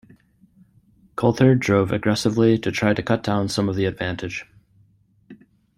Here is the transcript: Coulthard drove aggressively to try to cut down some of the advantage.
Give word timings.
Coulthard 1.15 1.59
drove 1.59 1.91
aggressively 1.91 2.57
to 2.57 2.71
try 2.71 2.91
to 2.91 3.03
cut 3.03 3.21
down 3.21 3.49
some 3.49 3.69
of 3.69 3.75
the 3.75 3.85
advantage. 3.85 4.47